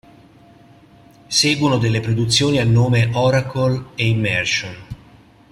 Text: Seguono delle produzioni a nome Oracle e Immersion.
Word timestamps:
Seguono 1.27 1.77
delle 1.77 1.99
produzioni 1.99 2.57
a 2.57 2.65
nome 2.65 3.11
Oracle 3.13 3.89
e 3.93 4.07
Immersion. 4.07 4.75